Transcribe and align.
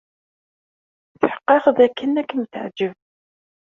Tḥeqqeqeɣ 1.19 1.65
d 1.77 1.79
akken 1.85 2.19
ad 2.21 2.25
kem-teɛǧeb. 2.29 2.93